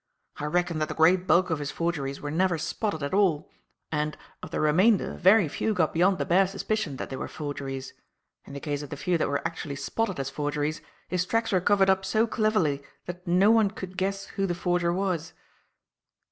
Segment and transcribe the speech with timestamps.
[0.37, 3.51] I reckon that the great bulk of his forgeries were never spotted at all,
[3.91, 7.93] and, of the remainder very few got beyond the bare suspicion that they were forgeries.
[8.45, 11.61] In the case of the few that were actually spotted as forgeries, his tracks were
[11.61, 15.33] covered up so cleverly that no one could guess who the forger was."